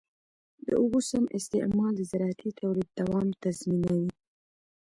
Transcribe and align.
د 0.65 0.67
اوبو 0.81 0.99
سم 1.09 1.23
استعمال 1.37 1.91
د 1.95 2.01
زراعتي 2.11 2.49
تولید 2.59 2.89
دوام 2.99 3.27
تضمینوي. 3.43 4.11